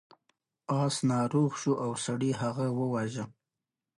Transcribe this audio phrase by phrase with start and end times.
[0.79, 3.25] اس ناروغ شو او سړي هغه وواژه.